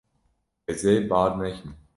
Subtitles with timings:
[0.71, 1.71] Ez ê bar nekim.